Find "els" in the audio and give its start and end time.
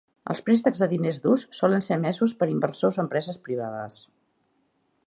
0.33-0.39